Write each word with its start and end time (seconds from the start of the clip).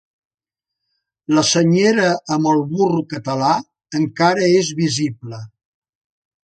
La 1.39 1.43
senyera 1.49 2.07
amb 2.37 2.51
el 2.55 2.65
burro 2.73 3.05
català 3.13 3.53
encara 4.03 4.51
és 4.63 4.75
visible. 4.85 5.45